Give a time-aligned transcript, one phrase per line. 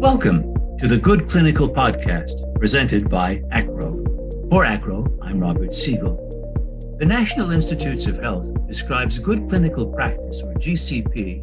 [0.00, 4.48] Welcome to the Good Clinical Podcast presented by ACRO.
[4.48, 6.96] For ACRO, I'm Robert Siegel.
[6.98, 11.42] The National Institutes of Health describes good clinical practice, or GCP,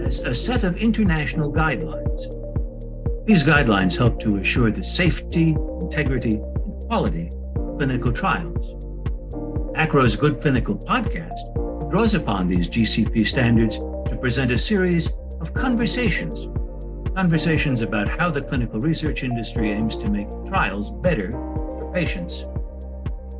[0.00, 3.26] as a set of international guidelines.
[3.26, 8.83] These guidelines help to assure the safety, integrity, and quality of clinical trials.
[9.76, 16.46] ACRO's Good Clinical Podcast draws upon these GCP standards to present a series of conversations
[17.14, 22.46] conversations about how the clinical research industry aims to make trials better for patients.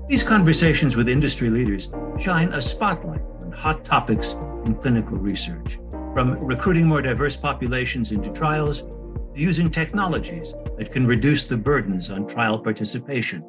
[0.08, 4.32] These conversations with industry leaders shine a spotlight on hot topics
[4.64, 5.78] in clinical research,
[6.14, 12.10] from recruiting more diverse populations into trials to using technologies that can reduce the burdens
[12.10, 13.42] on trial participation.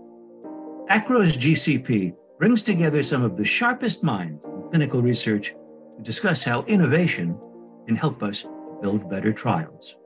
[0.90, 5.56] ACRO's GCP brings together some of the sharpest minds in clinical research
[5.98, 7.40] to discuss how innovation
[7.88, 8.46] can help us
[8.82, 9.98] build better trials.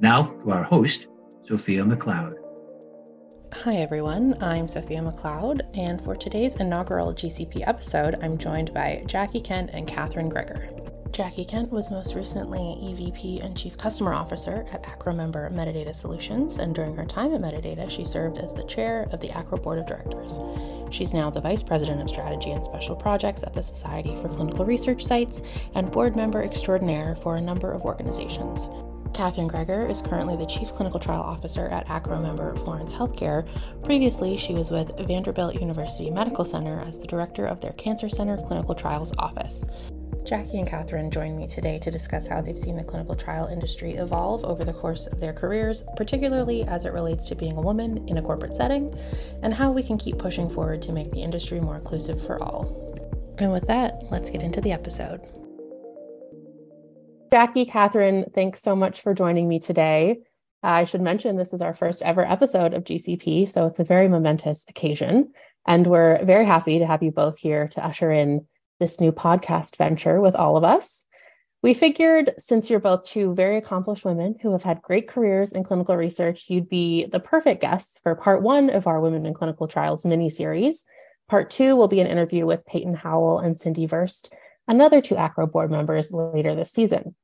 [0.00, 1.08] Now to our host,
[1.42, 2.34] Sophia McLeod.
[3.52, 4.36] Hi, everyone.
[4.42, 9.86] I'm Sophia McLeod, and for today's inaugural GCP episode, I'm joined by Jackie Kent and
[9.86, 10.68] Catherine Gregor.
[11.14, 16.56] Jackie Kent was most recently EVP and Chief Customer Officer at Acro member Medidata Solutions,
[16.56, 19.78] and during her time at Medidata, she served as the chair of the Acro Board
[19.78, 20.40] of Directors.
[20.90, 24.64] She's now the Vice President of Strategy and Special Projects at the Society for Clinical
[24.64, 25.40] Research Sites
[25.76, 28.68] and board member extraordinaire for a number of organizations.
[29.14, 33.46] Catherine Gregor is currently the Chief Clinical Trial Officer at ACRO member Florence Healthcare.
[33.84, 38.36] Previously, she was with Vanderbilt University Medical Center as the Director of their Cancer Center
[38.36, 39.68] Clinical Trials Office.
[40.24, 43.92] Jackie and Catherine join me today to discuss how they've seen the clinical trial industry
[43.96, 48.08] evolve over the course of their careers, particularly as it relates to being a woman
[48.08, 48.98] in a corporate setting,
[49.42, 53.36] and how we can keep pushing forward to make the industry more inclusive for all.
[53.38, 55.20] And with that, let's get into the episode.
[57.30, 60.20] Jackie, Catherine, thanks so much for joining me today.
[60.62, 64.08] I should mention this is our first ever episode of GCP, so it's a very
[64.08, 65.34] momentous occasion.
[65.66, 68.46] And we're very happy to have you both here to usher in
[68.80, 71.04] this new podcast venture with all of us.
[71.62, 75.64] We figured since you're both two very accomplished women who have had great careers in
[75.64, 79.66] clinical research, you'd be the perfect guests for part one of our Women in Clinical
[79.66, 80.84] Trials mini series.
[81.28, 84.30] Part two will be an interview with Peyton Howell and Cindy Verst,
[84.68, 87.14] another two ACRO board members later this season.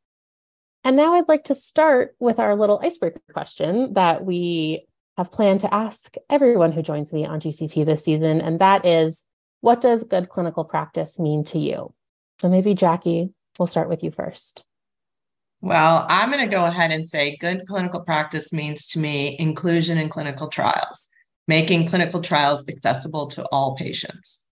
[0.84, 4.86] And now I'd like to start with our little icebreaker question that we
[5.18, 8.40] have planned to ask everyone who joins me on GCP this season.
[8.40, 9.24] And that is
[9.60, 11.92] what does good clinical practice mean to you?
[12.40, 14.64] So maybe Jackie, we'll start with you first.
[15.60, 19.98] Well, I'm going to go ahead and say good clinical practice means to me inclusion
[19.98, 21.08] in clinical trials,
[21.46, 24.46] making clinical trials accessible to all patients.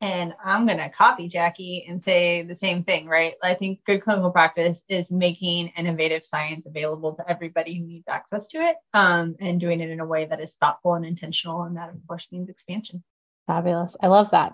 [0.00, 3.34] And I'm going to copy Jackie and say the same thing, right?
[3.40, 8.48] I think good clinical practice is making innovative science available to everybody who needs access
[8.48, 11.62] to it um, and doing it in a way that is thoughtful and intentional.
[11.62, 13.04] And that, of course, means expansion.
[13.46, 13.96] Fabulous.
[14.00, 14.52] I love that.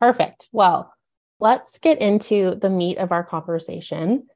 [0.00, 0.48] Perfect.
[0.52, 0.92] Well,
[1.40, 4.26] let's get into the meat of our conversation.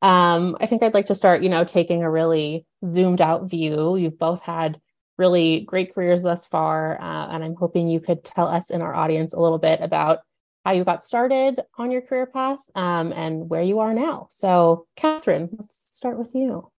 [0.00, 3.96] Um, I think I'd like to start, you know, taking a really zoomed out view.
[3.96, 4.80] You've both had
[5.18, 7.00] really great careers thus far.
[7.00, 10.20] Uh, and I'm hoping you could tell us in our audience a little bit about
[10.64, 14.28] how you got started on your career path um, and where you are now.
[14.30, 16.70] So, Catherine, let's start with you.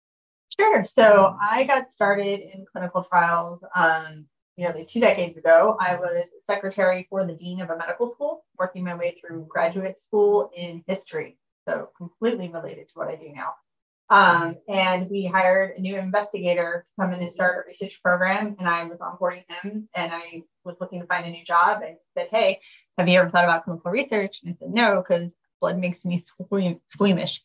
[0.59, 0.85] Sure.
[0.85, 4.27] So, I got started in clinical trials um,
[4.59, 5.77] nearly two decades ago.
[5.81, 10.01] I was secretary for the dean of a medical school, working my way through graduate
[10.01, 11.39] school in history.
[11.67, 13.53] So, completely related to what I do now.
[14.11, 18.57] Um, and we hired a new investigator to come in and start a research program.
[18.59, 21.97] And I was onboarding him and I was looking to find a new job and
[22.17, 22.61] said, Hey,
[22.97, 24.41] have you ever thought about clinical research?
[24.43, 25.31] And I said, No, because
[25.61, 26.25] blood makes me
[26.89, 27.43] squeamish.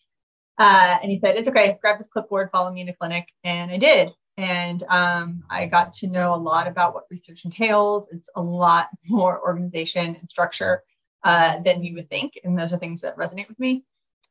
[0.57, 3.27] Uh, and he said, It's okay, grab this clipboard, follow me into clinic.
[3.43, 4.11] And I did.
[4.37, 8.07] And um, I got to know a lot about what research entails.
[8.11, 10.83] It's a lot more organization and structure
[11.23, 12.33] uh, than you would think.
[12.43, 13.83] And those are things that resonate with me.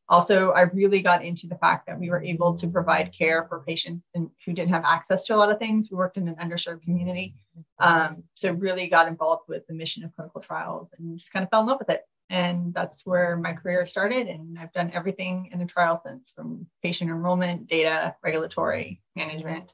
[0.08, 3.60] Also, I really got into the fact that we were able to provide care for
[3.60, 5.88] patients and who didn't have access to a lot of things.
[5.90, 7.34] We worked in an underserved community.
[7.78, 11.50] Um, so really got involved with the mission of clinical trials and just kind of
[11.50, 12.02] fell in love with it.
[12.28, 14.26] And that's where my career started.
[14.26, 19.72] And I've done everything in the trial since from patient enrollment, data, regulatory, management,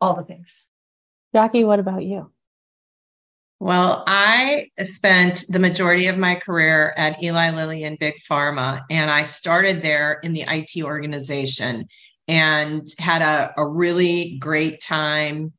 [0.00, 0.48] all the things.
[1.34, 2.30] Jackie, what about you?
[3.60, 9.10] Well, I spent the majority of my career at Eli Lilly and Big Pharma, and
[9.10, 11.88] I started there in the IT organization
[12.28, 15.52] and had a, a really great time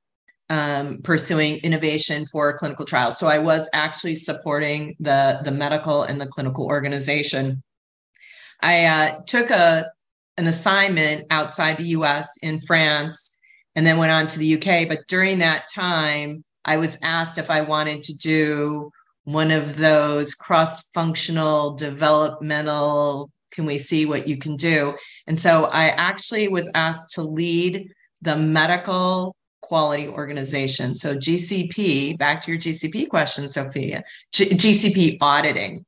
[0.49, 3.17] um, pursuing innovation for clinical trials.
[3.17, 7.61] So I was actually supporting the, the medical and the clinical organization.
[8.61, 9.91] I uh, took a,
[10.37, 13.38] an assignment outside the US in France
[13.75, 14.87] and then went on to the UK.
[14.87, 18.91] But during that time, I was asked if I wanted to do
[19.23, 24.95] one of those cross functional developmental can we see what you can do?
[25.27, 30.95] And so I actually was asked to lead the medical quality organization.
[30.95, 35.85] So GCP, back to your GCP question, Sophia, G- GCP auditing.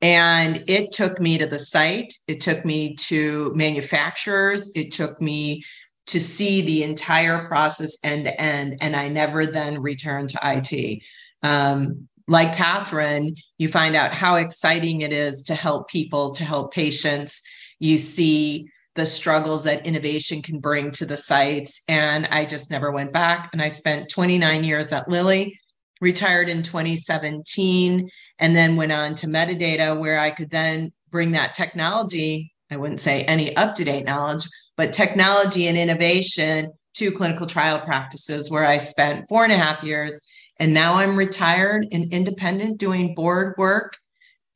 [0.00, 5.64] And it took me to the site, it took me to manufacturers, it took me
[6.08, 8.76] to see the entire process end to end.
[8.80, 11.02] And I never then returned to IT.
[11.42, 16.72] Um, like Catherine, you find out how exciting it is to help people, to help
[16.72, 17.42] patients.
[17.78, 21.82] You see the struggles that innovation can bring to the sites.
[21.88, 23.48] And I just never went back.
[23.52, 25.58] And I spent 29 years at Lilly,
[26.00, 28.10] retired in 2017,
[28.40, 32.52] and then went on to Medidata, where I could then bring that technology.
[32.70, 34.44] I wouldn't say any up to date knowledge,
[34.76, 39.82] but technology and innovation to clinical trial practices, where I spent four and a half
[39.82, 40.20] years
[40.58, 43.96] and now I'm retired and independent doing board work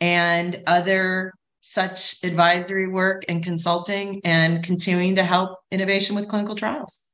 [0.01, 7.05] and other such advisory work and consulting and continuing to help innovation with clinical trials.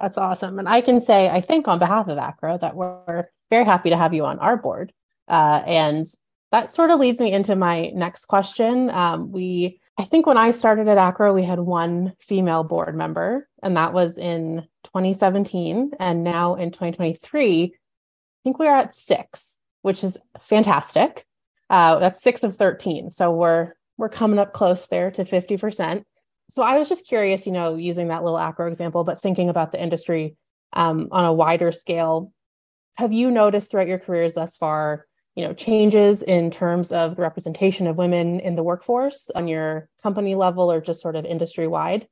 [0.00, 0.58] That's awesome.
[0.60, 3.96] And I can say, I think on behalf of ACRO, that we're very happy to
[3.96, 4.92] have you on our board.
[5.26, 6.06] Uh, and
[6.52, 8.88] that sort of leads me into my next question.
[8.90, 13.46] Um, we, I think when I started at ACRO, we had one female board member,
[13.62, 15.90] and that was in 2017.
[16.00, 17.68] And now in 2023, I
[18.42, 21.26] think we are at six, which is fantastic.
[21.68, 23.10] Uh, that's six of 13.
[23.10, 26.04] So we're we're coming up close there to 50%.
[26.48, 29.70] So I was just curious, you know, using that little acro example, but thinking about
[29.70, 30.34] the industry
[30.72, 32.32] um, on a wider scale,
[32.94, 37.22] have you noticed throughout your careers thus far, you know, changes in terms of the
[37.22, 41.66] representation of women in the workforce on your company level or just sort of industry
[41.66, 42.06] wide?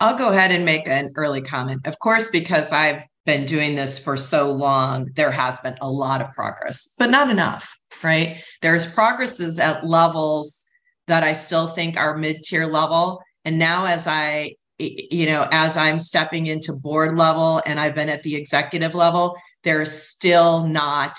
[0.00, 1.86] I'll go ahead and make an early comment.
[1.86, 6.20] Of course, because I've been doing this for so long, there has been a lot
[6.20, 8.42] of progress, but not enough, right?
[8.62, 10.66] There's progresses at levels
[11.06, 13.22] that I still think are mid tier level.
[13.44, 18.08] And now, as I, you know, as I'm stepping into board level and I've been
[18.08, 21.16] at the executive level, there's still not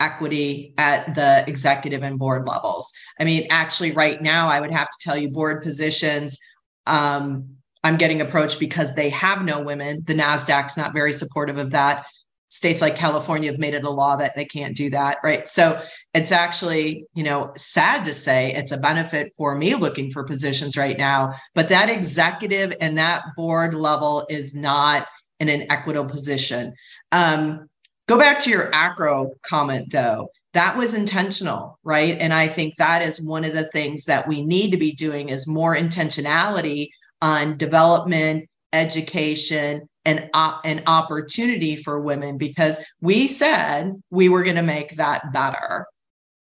[0.00, 2.92] equity at the executive and board levels.
[3.20, 6.38] I mean, actually, right now, I would have to tell you board positions.
[6.86, 10.02] Um, I'm getting approached because they have no women.
[10.06, 12.04] The NASDAQ's not very supportive of that.
[12.48, 15.18] States like California have made it a law that they can't do that.
[15.22, 15.48] Right.
[15.48, 15.80] So
[16.12, 20.76] it's actually, you know, sad to say it's a benefit for me looking for positions
[20.76, 21.32] right now.
[21.54, 25.06] But that executive and that board level is not
[25.38, 26.74] in an equitable position.
[27.12, 27.69] Um,
[28.10, 33.02] go back to your acro comment though that was intentional right and i think that
[33.02, 36.88] is one of the things that we need to be doing is more intentionality
[37.22, 44.56] on development, education, and uh, an opportunity for women because we said we were going
[44.56, 45.86] to make that better.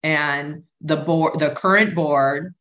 [0.02, 2.54] And the board, the current board,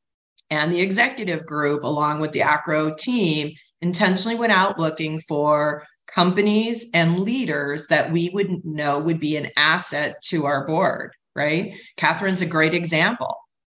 [0.50, 6.90] and the executive group, along with the ACRO team, intentionally went out looking for companies
[6.94, 11.74] and leaders that we would know would be an asset to our board, right?
[11.96, 13.36] Catherine's a great example,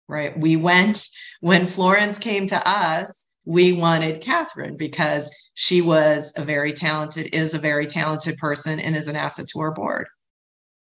[0.07, 0.37] right?
[0.39, 1.07] We went
[1.41, 7.55] when Florence came to us we wanted Catherine because she was a very talented, is
[7.55, 10.07] a very talented person, and is an asset to our board.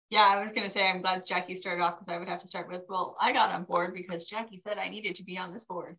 [0.09, 2.41] Yeah, I was going to say, I'm glad Jackie started off because I would have
[2.41, 5.37] to start with, well, I got on board because Jackie said I needed to be
[5.37, 5.97] on this board.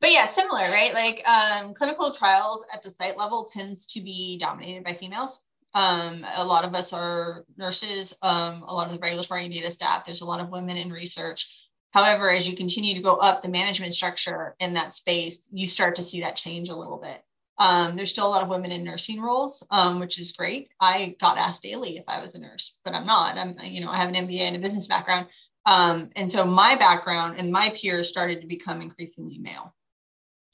[0.00, 0.94] But yeah, similar, right?
[0.94, 5.40] Like um, clinical trials at the site level tends to be dominated by females.
[5.74, 9.70] Um, a lot of us are nurses, um, a lot of the regulatory and data
[9.70, 10.04] staff.
[10.04, 11.46] There's a lot of women in research.
[11.92, 15.96] However, as you continue to go up the management structure in that space, you start
[15.96, 17.22] to see that change a little bit.
[17.58, 20.70] Um, there's still a lot of women in nursing roles, um, which is great.
[20.80, 23.36] I got asked daily if I was a nurse, but I'm not.
[23.36, 25.26] I'm, you know, I have an MBA and a business background.
[25.66, 29.74] Um, and so my background and my peers started to become increasingly male.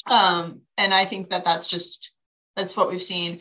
[0.06, 2.10] Um, and I think that that's just,
[2.56, 3.40] that's what we've seen.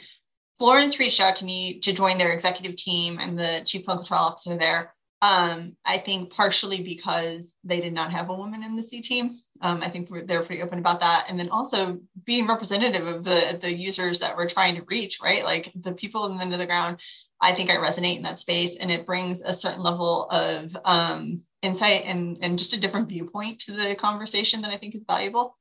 [0.57, 3.17] Florence reached out to me to join their executive team.
[3.19, 4.93] I'm the chief clinical trial officer there.
[5.21, 9.39] Um, I think partially because they did not have a woman in the C team.
[9.61, 11.25] Um, I think they're pretty open about that.
[11.29, 15.43] And then also being representative of the the users that we're trying to reach, right?
[15.43, 16.99] Like the people in the end of the ground.
[17.41, 21.41] I think I resonate in that space, and it brings a certain level of um,
[21.61, 25.57] insight and and just a different viewpoint to the conversation that I think is valuable.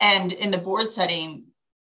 [0.00, 1.44] And in the board setting,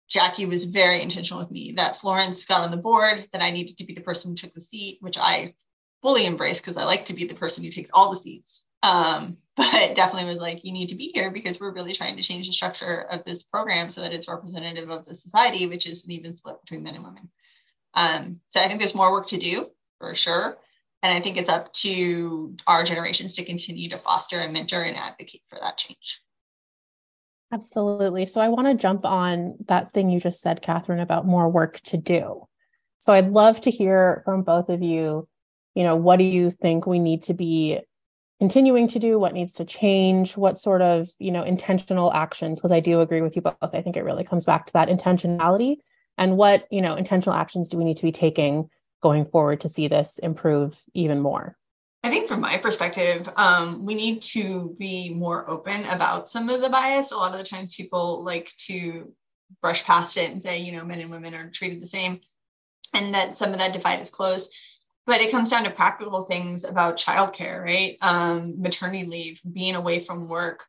[0.09, 3.77] Jackie was very intentional with me that Florence got on the board, that I needed
[3.77, 5.53] to be the person who took the seat, which I
[6.01, 8.65] fully embrace because I like to be the person who takes all the seats.
[8.83, 12.23] Um, but definitely was like, you need to be here because we're really trying to
[12.23, 16.03] change the structure of this program so that it's representative of the society, which is
[16.05, 17.29] an even split between men and women.
[17.93, 19.67] Um, so I think there's more work to do
[19.99, 20.57] for sure.
[21.03, 24.95] And I think it's up to our generations to continue to foster and mentor and
[24.95, 26.19] advocate for that change.
[27.53, 28.25] Absolutely.
[28.25, 31.79] So I want to jump on that thing you just said, Catherine, about more work
[31.81, 32.47] to do.
[32.97, 35.27] So I'd love to hear from both of you.
[35.75, 37.79] You know, what do you think we need to be
[38.39, 39.19] continuing to do?
[39.19, 40.35] What needs to change?
[40.35, 42.59] What sort of, you know, intentional actions?
[42.59, 43.55] Because I do agree with you both.
[43.61, 45.75] I think it really comes back to that intentionality
[46.17, 48.67] and what, you know, intentional actions do we need to be taking
[49.03, 51.55] going forward to see this improve even more?
[52.05, 56.59] I think from my perspective, um, we need to be more open about some of
[56.59, 57.11] the bias.
[57.11, 59.13] A lot of the times people like to
[59.61, 62.19] brush past it and say, you know, men and women are treated the same
[62.93, 64.51] and that some of that divide is closed.
[65.05, 67.97] But it comes down to practical things about childcare, right?
[68.01, 70.65] Um, maternity leave, being away from work.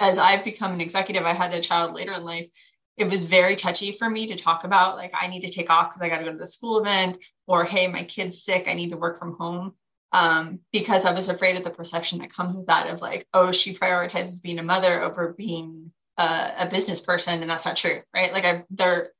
[0.00, 2.48] As I've become an executive, I had a child later in life.
[2.96, 5.90] It was very touchy for me to talk about, like, I need to take off
[5.90, 8.74] because I got to go to the school event, or hey, my kid's sick, I
[8.74, 9.74] need to work from home
[10.12, 13.52] um, because I was afraid of the perception that comes with that of like, oh,
[13.52, 18.00] she prioritizes being a mother over being a, a business person, and that's not true,
[18.14, 18.32] right?
[18.32, 19.10] Like, I there,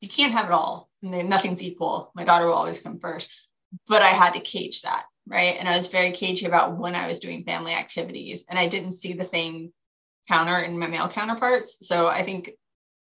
[0.00, 2.12] you can't have it all, and nothing's equal.
[2.14, 3.28] My daughter will always come first,
[3.88, 5.56] but I had to cage that, right?
[5.58, 8.92] And I was very cagey about when I was doing family activities, and I didn't
[8.92, 9.72] see the same
[10.28, 11.78] counter in my male counterparts.
[11.82, 12.52] So I think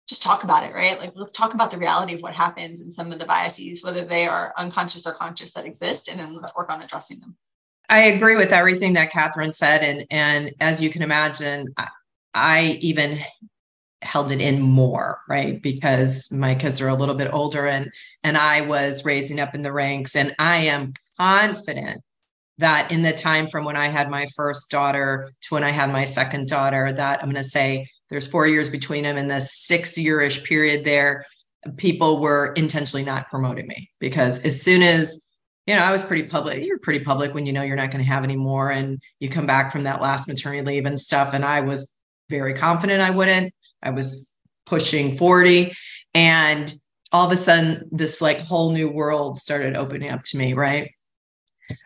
[0.09, 0.99] just talk about it, right?
[0.99, 4.05] Like let's talk about the reality of what happens and some of the biases, whether
[4.05, 7.37] they are unconscious or conscious that exist, and then let's work on addressing them.
[7.91, 11.88] I agree with everything that Catherine said, and and as you can imagine, I,
[12.35, 13.19] I even
[14.00, 15.61] held it in more, right?
[15.61, 17.91] Because my kids are a little bit older, and
[18.25, 22.00] and I was raising up in the ranks, and I am confident
[22.57, 25.93] that in the time from when I had my first daughter to when I had
[25.93, 29.41] my second daughter, that I'm going to say there's four years between them and the
[29.41, 31.25] six yearish period there
[31.77, 35.27] people were intentionally not promoting me because as soon as
[35.67, 38.05] you know i was pretty public you're pretty public when you know you're not going
[38.05, 41.35] to have any more and you come back from that last maternity leave and stuff.
[41.35, 41.95] And i was
[42.31, 43.53] very confident i wouldn't.
[43.83, 44.31] I was
[44.67, 45.73] pushing 40
[46.15, 46.73] and
[47.12, 50.91] all of a sudden this like whole new world started opening up to me right?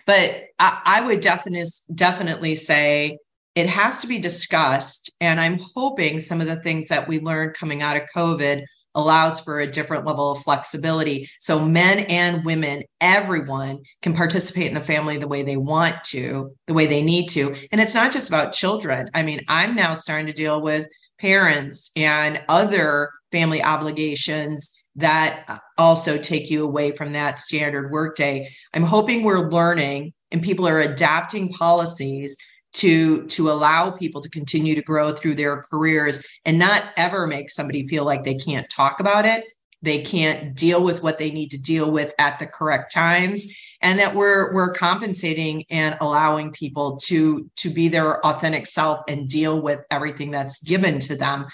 [0.07, 3.19] But I, I would definitely definitely say
[3.55, 5.11] it has to be discussed.
[5.21, 8.63] And I'm hoping some of the things that we learned coming out of COVID
[8.95, 11.29] allows for a different level of flexibility.
[11.41, 16.55] So men and women, everyone can participate in the family the way they want to,
[16.67, 17.55] the way they need to.
[17.73, 19.11] And it's not just about children.
[19.15, 20.87] I mean, I'm now starting to deal with
[21.19, 28.55] parents and other family obligations that also take you away from that standard workday.
[28.75, 32.37] I'm hoping we're learning and people are adapting policies
[32.73, 37.51] to to allow people to continue to grow through their careers and not ever make
[37.51, 39.45] somebody feel like they can't talk about it
[39.83, 43.53] they can't deal with what they need to deal with at the correct times
[43.83, 49.29] and that we're we're compensating and allowing people to to be their authentic self and
[49.29, 51.47] deal with everything that's given to them.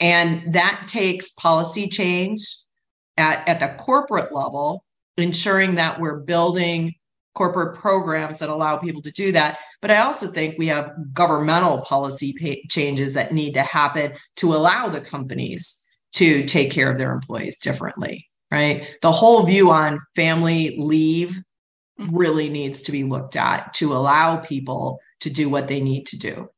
[0.00, 2.44] And that takes policy change
[3.16, 4.84] at, at the corporate level
[5.16, 6.94] ensuring that we're building
[7.34, 11.80] corporate programs that allow people to do that but I also think we have governmental
[11.82, 12.34] policy
[12.68, 15.80] changes that need to happen to allow the companies
[16.14, 18.88] to take care of their employees differently, right?
[19.00, 21.40] The whole view on family leave
[22.00, 22.16] mm-hmm.
[22.16, 26.18] really needs to be looked at to allow people to do what they need to
[26.18, 26.48] do.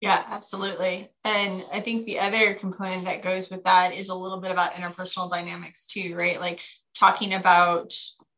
[0.00, 1.10] Yeah, absolutely.
[1.24, 4.74] And I think the other component that goes with that is a little bit about
[4.74, 6.38] interpersonal dynamics too, right?
[6.38, 6.60] Like
[6.94, 7.92] talking about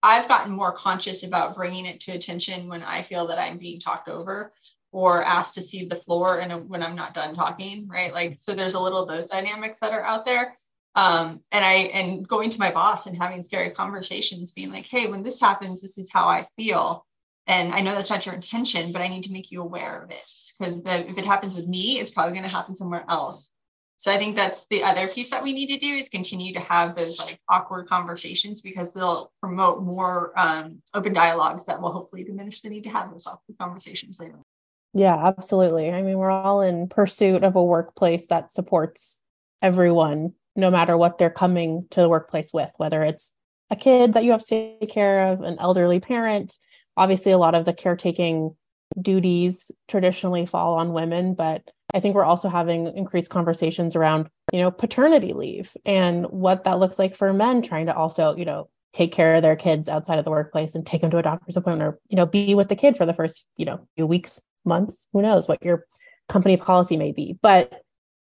[0.04, 3.80] I've gotten more conscious about bringing it to attention when I feel that I'm being
[3.80, 4.52] talked over
[4.92, 8.12] or asked to see the floor and when I'm not done talking, right?
[8.12, 10.58] Like, so there's a little of those dynamics that are out there.
[10.94, 15.08] Um, and I, and going to my boss and having scary conversations, being like, hey,
[15.08, 17.06] when this happens, this is how I feel.
[17.46, 20.10] And I know that's not your intention, but I need to make you aware of
[20.10, 20.22] it
[20.58, 23.50] because if it happens with me, it's probably going to happen somewhere else.
[23.96, 26.60] So I think that's the other piece that we need to do is continue to
[26.60, 32.24] have those like awkward conversations because they'll promote more um, open dialogues that will hopefully
[32.24, 34.38] diminish the need to have those awkward conversations later.
[34.92, 35.90] Yeah, absolutely.
[35.90, 39.22] I mean, we're all in pursuit of a workplace that supports
[39.62, 43.32] everyone, no matter what they're coming to the workplace with, whether it's
[43.70, 46.56] a kid that you have to take care of, an elderly parent.
[46.96, 48.54] Obviously, a lot of the caretaking
[49.00, 51.62] duties traditionally fall on women, but
[51.94, 56.80] I think we're also having increased conversations around, you know, paternity leave and what that
[56.80, 60.18] looks like for men trying to also, you know, take care of their kids outside
[60.18, 62.68] of the workplace and take them to a doctor's appointment or, you know, be with
[62.68, 65.86] the kid for the first, you know, few weeks, months, who knows what your
[66.28, 67.38] company policy may be.
[67.40, 67.72] But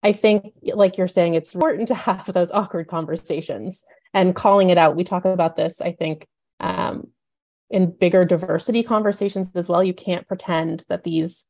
[0.03, 4.77] I think, like you're saying, it's important to have those awkward conversations and calling it
[4.77, 4.98] out.
[4.98, 6.27] We talk about this, I think,
[6.60, 7.08] um,
[7.70, 9.84] in bigger diversity conversations as well.
[9.84, 11.46] You can't pretend that these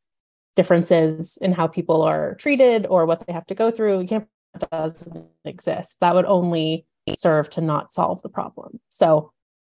[0.55, 4.27] differences in how people are treated or what they have to go through, can't
[4.72, 5.98] doesn't exist.
[6.00, 8.79] That would only serve to not solve the problem.
[8.89, 9.31] So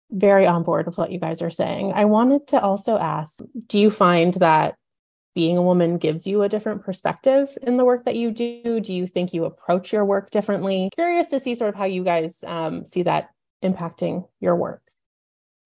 [0.09, 1.93] very on board with what you guys are saying.
[1.93, 4.75] I wanted to also ask, do you find that
[5.33, 8.79] being a woman gives you a different perspective in the work that you do?
[8.81, 10.89] Do you think you approach your work differently?
[10.93, 13.29] Curious to see sort of how you guys um, see that
[13.63, 14.81] impacting your work.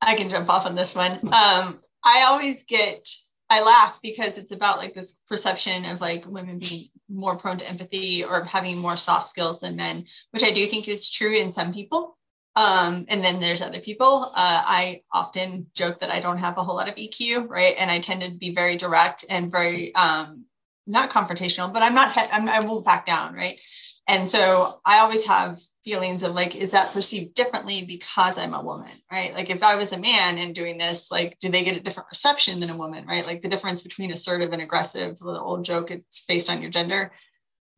[0.01, 1.13] I can jump off on this one.
[1.33, 3.09] Um, I always get,
[3.49, 7.69] I laugh because it's about like this perception of like women being more prone to
[7.69, 11.51] empathy or having more soft skills than men, which I do think is true in
[11.51, 12.17] some people.
[12.55, 14.31] Um, and then there's other people.
[14.33, 17.75] Uh, I often joke that I don't have a whole lot of EQ, right?
[17.77, 20.45] And I tend to be very direct and very um,
[20.87, 22.17] not confrontational, but I'm not.
[22.31, 23.59] I'm, I won't back down, right?
[24.07, 28.63] And so I always have feelings of like, is that perceived differently because I'm a
[28.63, 29.33] woman, right?
[29.33, 32.09] Like if I was a man and doing this, like, do they get a different
[32.11, 33.25] reception than a woman, right?
[33.25, 35.17] Like the difference between assertive and aggressive.
[35.17, 37.11] The old joke, it's based on your gender.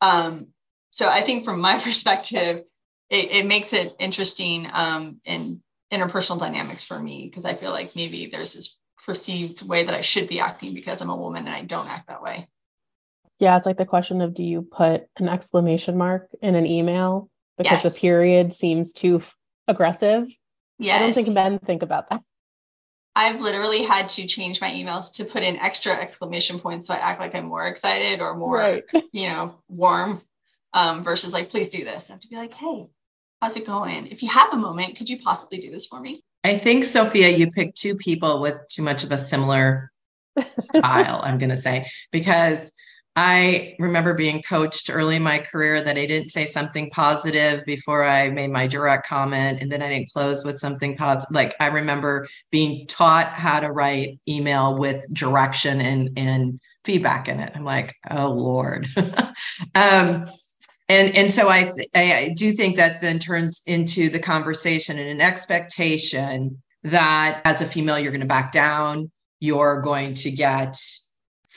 [0.02, 0.48] Um,
[0.90, 2.64] so I think from my perspective
[3.10, 5.62] it, it makes it interesting um, in
[5.94, 10.02] interpersonal dynamics for me because I feel like maybe there's this perceived way that I
[10.02, 12.50] should be acting because I'm a woman and I don't act that way.
[13.39, 17.29] Yeah, it's like the question of do you put an exclamation mark in an email
[17.58, 17.84] because yes.
[17.84, 19.36] the period seems too f-
[19.67, 20.27] aggressive?
[20.79, 22.22] Yeah, I don't think men think about that.
[23.15, 26.98] I've literally had to change my emails to put in extra exclamation points so I
[26.98, 28.84] act like I'm more excited or more, right.
[29.12, 30.22] you know, warm
[30.74, 32.10] um, versus like, please do this.
[32.10, 32.88] I have to be like, hey,
[33.41, 34.08] How's it going?
[34.08, 36.24] If you have a moment, could you possibly do this for me?
[36.44, 39.91] I think, Sophia, you picked two people with too much of a similar
[40.60, 42.74] style, I'm going to say, because
[43.20, 48.04] I remember being coached early in my career that I didn't say something positive before
[48.04, 51.34] I made my direct comment, and then I didn't close with something positive.
[51.34, 57.39] Like I remember being taught how to write email with direction and and feedback in
[57.39, 57.52] it.
[57.56, 58.88] I'm like, oh Lord.
[59.74, 60.28] um,
[60.88, 65.22] and and so I I do think that then turns into the conversation and an
[65.22, 70.78] expectation that as a female you're going to back down, you're going to get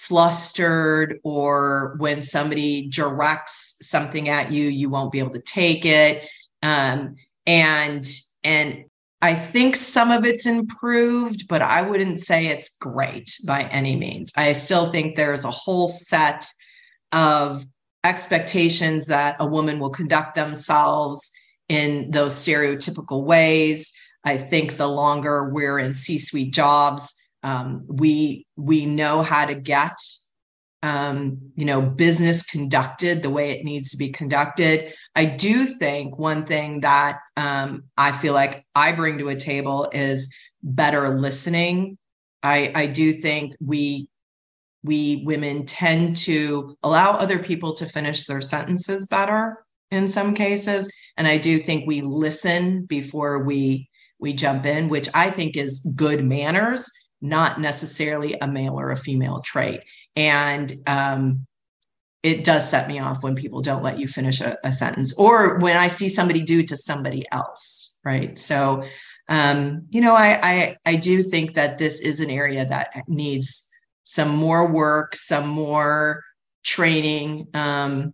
[0.00, 6.26] flustered or when somebody directs something at you you won't be able to take it
[6.62, 8.06] um, and
[8.42, 8.84] and
[9.22, 14.32] I think some of it's improved, but I wouldn't say it's great by any means.
[14.34, 16.46] I still think there's a whole set
[17.12, 17.66] of
[18.02, 21.30] expectations that a woman will conduct themselves
[21.68, 23.92] in those stereotypical ways.
[24.24, 29.96] I think the longer we're in C-suite jobs, um, we we know how to get
[30.82, 34.92] um, you know business conducted the way it needs to be conducted.
[35.14, 39.90] I do think one thing that um, I feel like I bring to a table
[39.92, 41.98] is better listening.
[42.42, 44.08] I, I do think we
[44.82, 50.90] we women tend to allow other people to finish their sentences better in some cases
[51.16, 53.88] and i do think we listen before we
[54.20, 58.96] we jump in which i think is good manners not necessarily a male or a
[58.96, 59.80] female trait
[60.16, 61.46] and um,
[62.22, 65.58] it does set me off when people don't let you finish a, a, sentence or
[65.58, 68.84] when i see somebody do to somebody else right so
[69.28, 73.70] um, you know I, I i do think that this is an area that needs
[74.10, 76.24] some more work, some more
[76.64, 78.12] training um,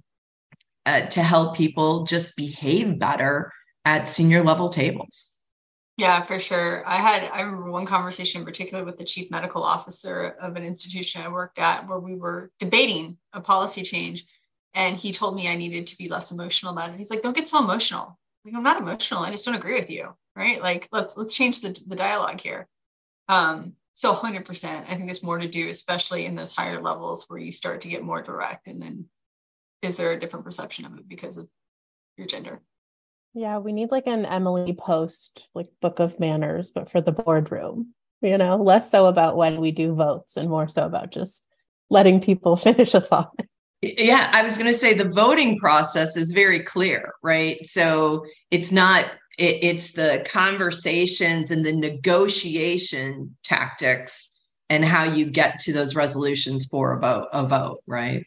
[0.85, 3.51] uh, to help people just behave better
[3.87, 5.36] at senior level tables.
[5.97, 6.87] Yeah, for sure.
[6.87, 10.63] I had I remember one conversation in particular with the chief medical officer of an
[10.65, 14.27] institution I worked at where we were debating a policy change
[14.75, 16.99] and he told me I needed to be less emotional about it.
[16.99, 19.23] He's like, "Don't get so emotional." Like, I'm not emotional.
[19.23, 20.61] I just don't agree with you, right?
[20.63, 22.69] Like, let's let's change the the dialogue here.
[23.29, 24.87] Um, so 100%.
[24.89, 27.89] I think there's more to do, especially in those higher levels where you start to
[27.91, 28.67] get more direct.
[28.69, 29.07] And then
[29.83, 31.49] is there a different perception of it because of
[32.19, 32.63] your gender?
[33.37, 37.93] Yeah, we need like an Emily Post, like book of manners, but for the boardroom,
[38.23, 41.45] you know, less so about when we do votes and more so about just
[41.91, 43.39] letting people finish a thought.
[43.83, 47.63] Yeah, I was going to say the voting process is very clear, right?
[47.67, 49.05] So it's not
[49.39, 54.33] it, it's the conversations and the negotiation tactics
[54.71, 58.25] and how you get to those resolutions for a vote, a vote, right?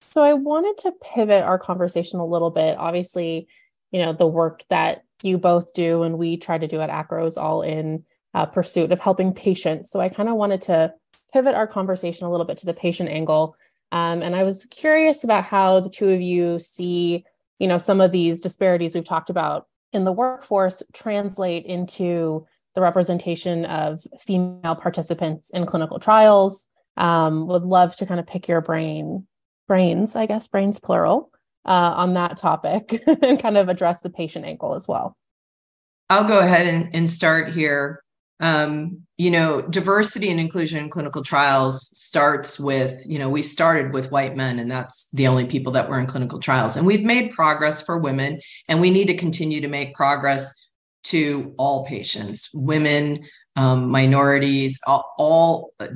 [0.00, 2.78] So I wanted to pivot our conversation a little bit.
[2.78, 3.48] Obviously,
[3.90, 7.40] you know, the work that you both do and we try to do at acros
[7.40, 9.90] all in uh, pursuit of helping patients.
[9.90, 10.92] So I kind of wanted to
[11.32, 13.56] pivot our conversation a little bit to the patient angle.
[13.90, 17.24] Um, and I was curious about how the two of you see,
[17.58, 22.80] you know, some of these disparities we've talked about in the workforce translate into the
[22.80, 26.66] representation of female participants in clinical trials.
[26.96, 29.26] Um, would love to kind of pick your brain,
[29.66, 31.30] brains, I guess, brains plural,
[31.66, 35.16] uh, on that topic and kind of address the patient angle as well.
[36.10, 38.02] I'll go ahead and, and start here
[38.40, 43.92] um, you know, diversity and inclusion in clinical trials starts with, you know, we started
[43.92, 46.76] with white men, and that's the only people that were in clinical trials.
[46.76, 50.54] And we've made progress for women, and we need to continue to make progress
[51.04, 53.24] to all patients, women,
[53.56, 55.88] um, minorities, all, all uh,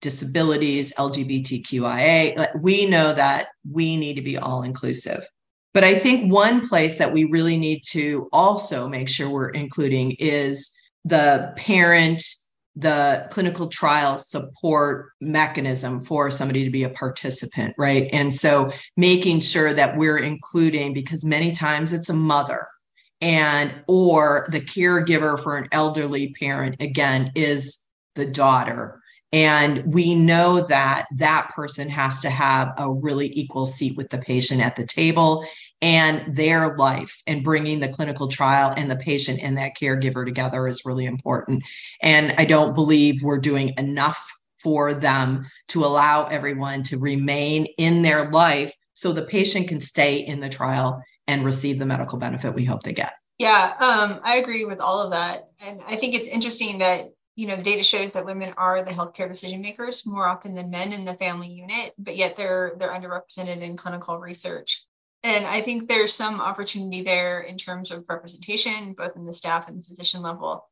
[0.00, 2.60] disabilities, LGBTQIA.
[2.60, 5.26] We know that we need to be all inclusive.
[5.72, 10.16] But I think one place that we really need to also make sure we're including
[10.18, 10.72] is
[11.04, 12.22] the parent
[12.76, 19.40] the clinical trial support mechanism for somebody to be a participant right and so making
[19.40, 22.68] sure that we're including because many times it's a mother
[23.20, 27.84] and or the caregiver for an elderly parent again is
[28.14, 29.00] the daughter
[29.32, 34.18] and we know that that person has to have a really equal seat with the
[34.18, 35.44] patient at the table
[35.82, 40.66] and their life and bringing the clinical trial and the patient and that caregiver together
[40.66, 41.62] is really important.
[42.02, 48.02] And I don't believe we're doing enough for them to allow everyone to remain in
[48.02, 52.54] their life so the patient can stay in the trial and receive the medical benefit
[52.54, 53.14] we hope they get.
[53.38, 55.48] Yeah, um, I agree with all of that.
[55.64, 57.06] And I think it's interesting that
[57.40, 60.70] you know the data shows that women are the healthcare decision makers more often than
[60.70, 64.84] men in the family unit but yet they're they're underrepresented in clinical research
[65.22, 69.68] and I think there's some opportunity there in terms of representation, both in the staff
[69.68, 70.66] and the physician level.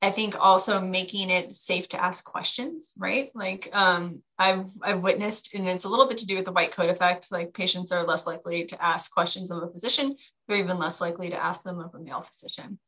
[0.00, 3.32] I think also making it safe to ask questions, right?
[3.34, 6.70] Like um, I've I've witnessed, and it's a little bit to do with the white
[6.70, 7.26] coat effect.
[7.32, 10.14] Like patients are less likely to ask questions of a physician;
[10.46, 12.78] they're even less likely to ask them of a male physician.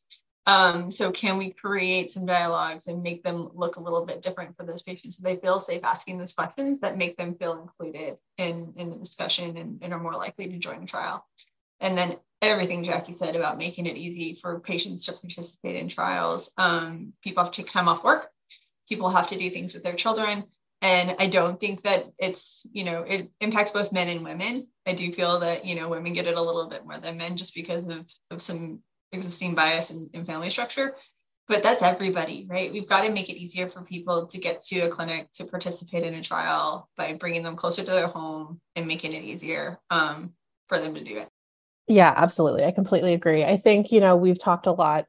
[0.50, 4.56] Um, so can we create some dialogues and make them look a little bit different
[4.56, 8.18] for those patients so they feel safe asking those questions that make them feel included
[8.36, 11.24] in, in the discussion and, and are more likely to join a trial.
[11.78, 16.50] And then everything Jackie said about making it easy for patients to participate in trials.
[16.58, 18.26] Um, people have to take time off work.
[18.88, 20.46] People have to do things with their children.
[20.82, 24.66] And I don't think that it's, you know, it impacts both men and women.
[24.84, 27.36] I do feel that, you know, women get it a little bit more than men
[27.36, 28.82] just because of, of some
[29.12, 30.94] existing bias in, in family structure
[31.50, 32.72] but that's everybody right?
[32.72, 36.04] We've got to make it easier for people to get to a clinic to participate
[36.04, 40.32] in a trial by bringing them closer to their home and making it easier um,
[40.68, 41.28] for them to do it.
[41.88, 42.64] Yeah absolutely.
[42.64, 43.44] I completely agree.
[43.44, 45.06] I think you know we've talked a lot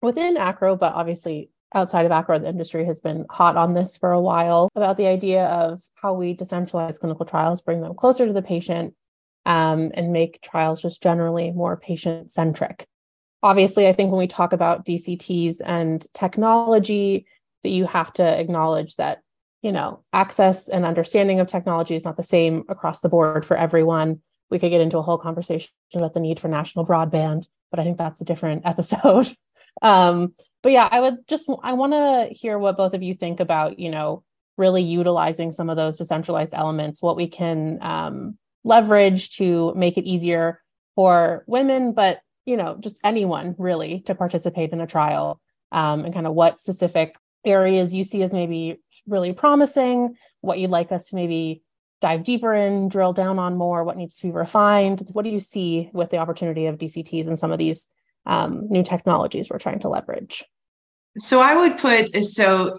[0.00, 4.12] within acro but obviously outside of acro the industry has been hot on this for
[4.12, 8.32] a while about the idea of how we decentralize clinical trials bring them closer to
[8.32, 8.94] the patient
[9.46, 12.86] um, and make trials just generally more patient centric
[13.42, 17.26] obviously, I think when we talk about DCTs and technology,
[17.62, 19.20] that you have to acknowledge that
[19.62, 23.56] you know access and understanding of technology is not the same across the board for
[23.56, 24.20] everyone.
[24.50, 27.84] We could get into a whole conversation about the need for national broadband, but I
[27.84, 29.32] think that's a different episode.
[29.82, 33.40] um, but yeah, I would just I want to hear what both of you think
[33.40, 34.24] about you know
[34.56, 40.04] really utilizing some of those decentralized elements, what we can um, leverage to make it
[40.04, 40.60] easier
[40.94, 45.40] for women, but you know, just anyone really to participate in a trial
[45.72, 50.70] um, and kind of what specific areas you see as maybe really promising, what you'd
[50.70, 51.62] like us to maybe
[52.00, 55.02] dive deeper in, drill down on more, what needs to be refined.
[55.12, 57.86] What do you see with the opportunity of DCTs and some of these
[58.26, 60.44] um, new technologies we're trying to leverage?
[61.18, 62.76] So I would put so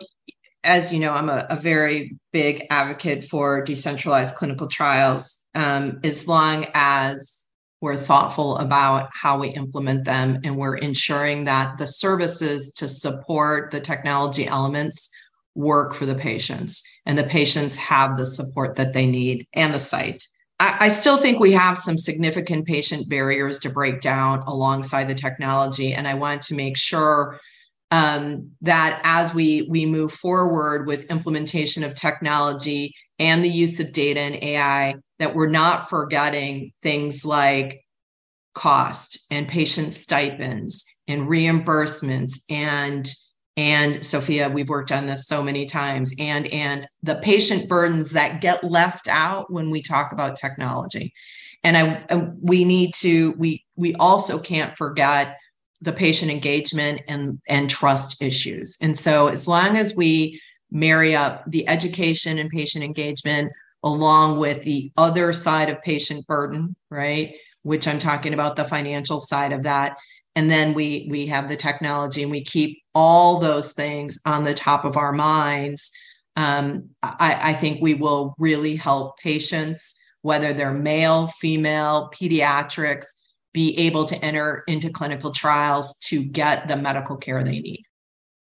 [0.64, 6.28] as you know, I'm a, a very big advocate for decentralized clinical trials um, as
[6.28, 7.48] long as
[7.82, 13.72] we're thoughtful about how we implement them and we're ensuring that the services to support
[13.72, 15.10] the technology elements
[15.56, 19.80] work for the patients and the patients have the support that they need and the
[19.80, 20.24] site.
[20.64, 25.94] I, still think we have some significant patient barriers to break down alongside the technology
[25.94, 27.40] and i want to make sure
[27.90, 33.94] um, that as we we move forward with implementation of technology and the use of
[33.94, 37.86] data and ai that we're not forgetting things like
[38.54, 43.10] cost and patient stipends and reimbursements and
[43.58, 48.42] and sophia we've worked on this so many times and and the patient burdens that
[48.42, 51.14] get left out when we talk about technology.
[51.64, 55.38] And i we need to we we also can't forget
[55.82, 58.78] the patient engagement and and trust issues.
[58.82, 63.52] And so as long as we marry up the education and patient engagement
[63.84, 67.34] along with the other side of patient burden right?
[67.64, 69.98] Which i'm talking about the financial side of that.
[70.36, 74.54] And then we we have the technology and we keep all those things on the
[74.54, 75.92] top of our minds.
[76.38, 83.08] Um, I, I think we will really help patients whether they're male female pediatrics
[83.54, 87.84] be able to enter into clinical trials to get the medical care they need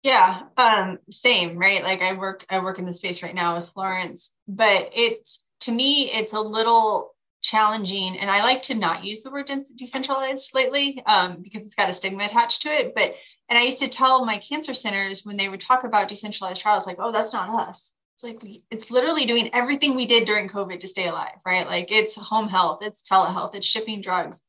[0.05, 1.83] yeah um same right?
[1.83, 5.29] Like i work i work in the space right now with florence but it
[5.61, 10.51] to me it's a little challenging and i like to not use the word decentralized
[10.55, 13.15] lately um, because it's got a stigma attached to it but
[13.49, 16.87] and i used to tell my cancer centers when they would talk about decentralized trials
[16.87, 17.93] like oh that's not us.
[18.15, 21.67] It's like we, it's literally doing everything we did during covid to stay alive right?
[21.67, 24.41] Like it's home health it's telehealth it's shipping drugs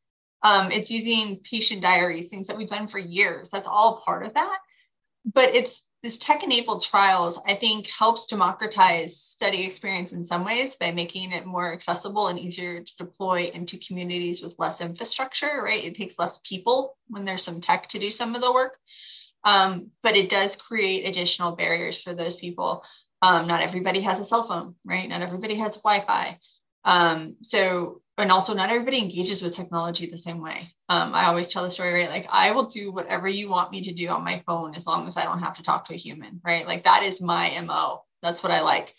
[0.44, 3.50] um, it's using patient diaries things that we've done for years.
[3.50, 4.60] That's all part of that
[5.34, 10.76] but it's this tech enabled trials, I think, helps democratize study experience in some ways
[10.76, 15.84] by making it more accessible and easier to deploy into communities with less infrastructure, right?
[15.84, 18.78] It takes less people when there's some tech to do some of the work.
[19.46, 22.84] Um, but it does create additional barriers for those people.
[23.24, 25.10] Um, not everybody has a cell phone, right?
[25.10, 26.40] Not everybody has Wi Fi.
[26.84, 30.74] Um, so and also not everybody engages with technology the same way.
[30.88, 32.10] Um, I always tell the story, right?
[32.10, 35.08] Like I will do whatever you want me to do on my phone as long
[35.08, 36.66] as I don't have to talk to a human, right?
[36.66, 38.04] Like that is my MO.
[38.22, 38.94] That's what I like.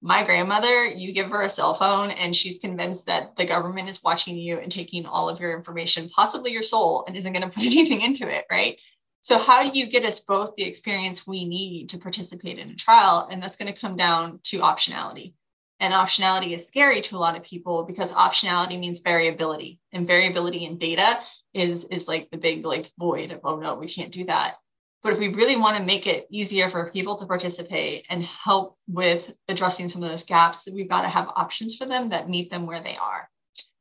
[0.00, 4.02] My grandmother, you give her a cell phone and she's convinced that the government is
[4.02, 7.54] watching you and taking all of your information, possibly your soul, and isn't going to
[7.54, 8.78] put anything into it, right?
[9.24, 12.74] So, how do you get us both the experience we need to participate in a
[12.74, 13.28] trial?
[13.30, 15.34] And that's going to come down to optionality
[15.82, 20.64] and optionality is scary to a lot of people because optionality means variability and variability
[20.64, 21.18] in data
[21.52, 24.54] is is like the big like void of oh no we can't do that.
[25.02, 28.78] But if we really want to make it easier for people to participate and help
[28.86, 32.48] with addressing some of those gaps we've got to have options for them that meet
[32.48, 33.28] them where they are.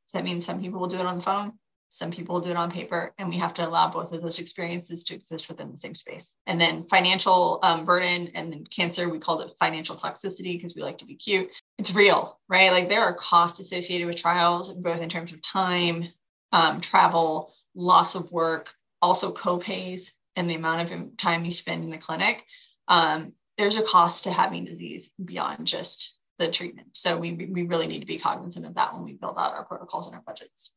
[0.07, 1.53] So that means some people will do it on the phone
[1.93, 5.03] some people do it on paper, and we have to allow both of those experiences
[5.03, 6.35] to exist within the same space.
[6.47, 10.83] And then financial um, burden and then cancer, we called it financial toxicity because we
[10.83, 11.49] like to be cute.
[11.77, 12.71] It's real, right?
[12.71, 16.07] Like there are costs associated with trials, both in terms of time,
[16.53, 18.69] um, travel, loss of work,
[19.01, 22.45] also co-pays, and the amount of time you spend in the clinic.
[22.87, 26.87] Um, there's a cost to having disease beyond just the treatment.
[26.93, 29.65] So we, we really need to be cognizant of that when we build out our
[29.65, 30.71] protocols and our budgets.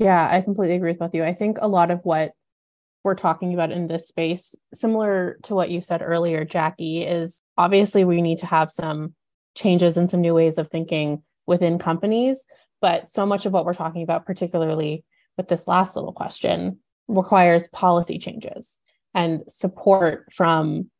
[0.00, 1.22] Yeah, I completely agree with both you.
[1.22, 2.32] I think a lot of what
[3.04, 8.04] we're talking about in this space, similar to what you said earlier, Jackie, is obviously
[8.04, 9.14] we need to have some
[9.54, 12.46] changes and some new ways of thinking within companies.
[12.80, 15.04] But so much of what we're talking about, particularly
[15.36, 18.78] with this last little question, requires policy changes
[19.12, 20.90] and support from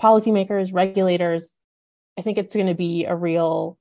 [0.00, 1.56] policymakers, regulators.
[2.16, 3.78] I think it's going to be a real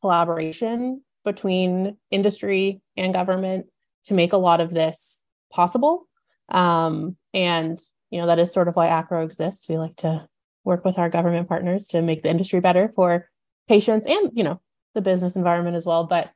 [0.00, 3.66] collaboration between industry and government
[4.06, 6.08] to make a lot of this possible.
[6.48, 7.78] Um, and
[8.10, 9.68] you know that is sort of why ACRO exists.
[9.68, 10.28] We like to
[10.64, 13.28] work with our government partners to make the industry better for
[13.68, 14.60] patients and you know
[14.94, 16.04] the business environment as well.
[16.04, 16.30] But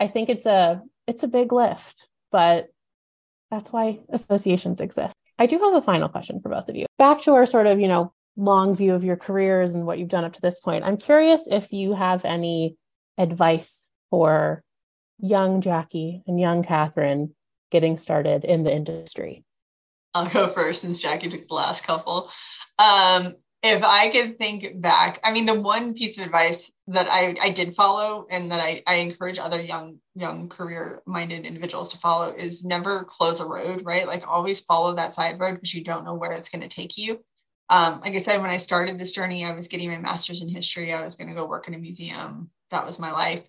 [0.00, 2.68] I think it's a it's a big lift, but
[3.50, 5.14] that's why associations exist.
[5.38, 6.86] I do have a final question for both of you.
[6.98, 10.08] Back to our sort of, you know, long view of your careers and what you've
[10.08, 10.84] done up to this point.
[10.84, 12.76] I'm curious if you have any
[13.18, 14.62] advice for
[15.18, 17.34] young Jackie and young Catherine
[17.70, 19.44] getting started in the industry?
[20.14, 22.30] I'll go first since Jackie took the last couple.
[22.78, 27.34] Um, if I could think back, I mean, the one piece of advice that I,
[27.40, 31.98] I did follow and that I, I encourage other young, young career minded individuals to
[31.98, 34.06] follow is never close a road, right?
[34.06, 36.98] Like always follow that side road because you don't know where it's going to take
[36.98, 37.20] you.
[37.70, 40.48] Um, like I said, when I started this journey, I was getting my master's in
[40.50, 40.92] history.
[40.92, 42.50] I was going to go work in a museum.
[42.70, 43.44] That was my life.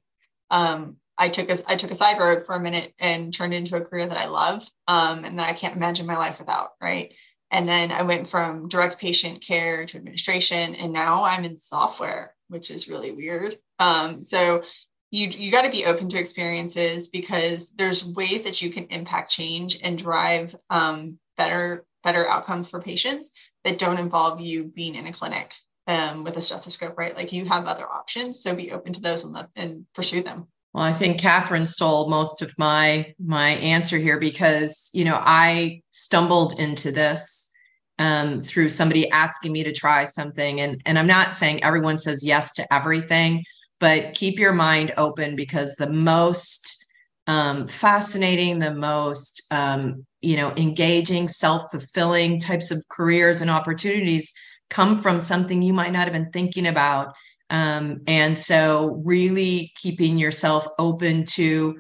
[0.49, 3.75] Um, I took a I took a side road for a minute and turned into
[3.75, 6.71] a career that I love um, and that I can't imagine my life without.
[6.82, 7.13] Right.
[7.51, 12.34] And then I went from direct patient care to administration, and now I'm in software,
[12.49, 13.58] which is really weird.
[13.80, 14.63] Um, so
[15.12, 19.32] you you got to be open to experiences because there's ways that you can impact
[19.32, 23.32] change and drive um, better better outcomes for patients
[23.63, 25.54] that don't involve you being in a clinic
[25.88, 27.15] um, with a stethoscope, right?
[27.15, 30.47] Like you have other options, so be open to those and let, and pursue them.
[30.75, 35.79] Well, I think Catherine stole most of my my answer here because you know I
[35.91, 37.49] stumbled into this
[37.97, 40.59] um, through somebody asking me to try something.
[40.59, 43.45] And, and I'm not saying everyone says yes to everything,
[43.79, 46.85] but keep your mind open because the most
[47.25, 54.33] um, fascinating, the most um, you know engaging, self-fulfilling types of careers and opportunities
[54.69, 57.13] come from something you might not have been thinking about.
[57.49, 61.75] Um, and so, really keeping yourself open to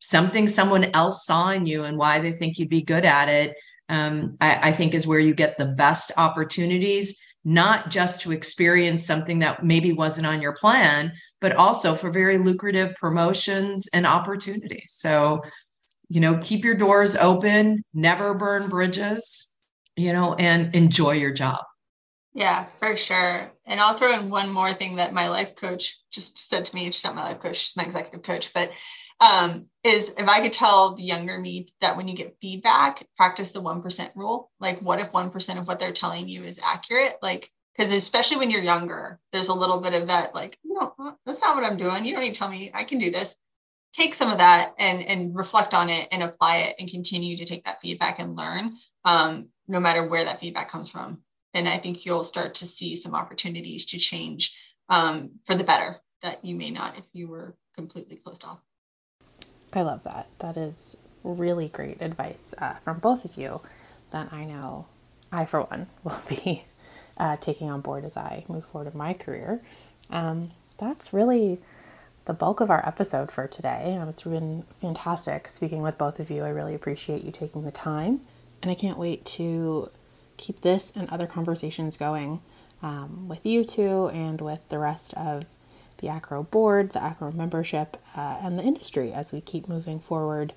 [0.00, 3.54] something someone else saw in you and why they think you'd be good at it,
[3.88, 9.04] um, I, I think is where you get the best opportunities, not just to experience
[9.04, 14.92] something that maybe wasn't on your plan, but also for very lucrative promotions and opportunities.
[14.92, 15.42] So,
[16.08, 19.50] you know, keep your doors open, never burn bridges,
[19.96, 21.58] you know, and enjoy your job.
[22.32, 23.50] Yeah, for sure.
[23.66, 26.84] And I'll throw in one more thing that my life coach just said to me.
[26.86, 28.52] She's not my life coach, she's my executive coach.
[28.54, 28.70] But
[29.20, 33.52] um, is if I could tell the younger me that when you get feedback, practice
[33.52, 34.50] the 1% rule.
[34.60, 37.16] Like, what if 1% of what they're telling you is accurate?
[37.20, 40.94] Like, because especially when you're younger, there's a little bit of that, like, no,
[41.26, 42.04] that's not what I'm doing.
[42.04, 43.34] You don't need to tell me I can do this.
[43.92, 47.44] Take some of that and and reflect on it and apply it and continue to
[47.44, 51.22] take that feedback and learn, um, no matter where that feedback comes from.
[51.54, 54.54] And I think you'll start to see some opportunities to change
[54.88, 58.60] um, for the better that you may not if you were completely closed off.
[59.72, 60.28] I love that.
[60.40, 63.60] That is really great advice uh, from both of you
[64.10, 64.86] that I know
[65.32, 66.64] I, for one, will be
[67.16, 69.62] uh, taking on board as I move forward in my career.
[70.10, 71.58] Um, that's really
[72.24, 73.96] the bulk of our episode for today.
[74.00, 76.42] Um, it's been fantastic speaking with both of you.
[76.42, 78.20] I really appreciate you taking the time.
[78.62, 79.90] And I can't wait to
[80.40, 82.40] keep this and other conversations going
[82.82, 85.44] um, with you two and with the rest of
[85.98, 90.52] the ACRO board, the ACRO membership, uh, and the industry as we keep moving forward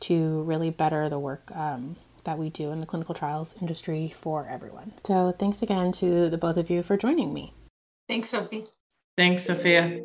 [0.00, 4.46] to really better the work um, that we do in the clinical trials industry for
[4.50, 4.92] everyone.
[5.04, 7.52] So, thanks again to the both of you for joining me.
[8.08, 8.64] Thanks, Sophie.
[9.16, 10.00] Thanks, Sophia.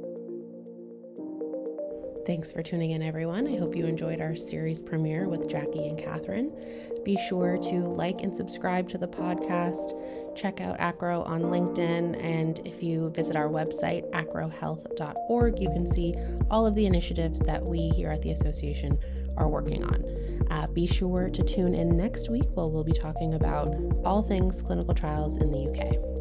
[2.25, 3.47] Thanks for tuning in, everyone.
[3.47, 6.51] I hope you enjoyed our series premiere with Jackie and Catherine.
[7.03, 9.93] Be sure to like and subscribe to the podcast.
[10.35, 12.19] Check out ACRO on LinkedIn.
[12.19, 16.15] And if you visit our website, acrohealth.org, you can see
[16.49, 18.97] all of the initiatives that we here at the association
[19.37, 20.47] are working on.
[20.49, 23.69] Uh, be sure to tune in next week where we'll be talking about
[24.03, 26.14] all things clinical trials in the UK.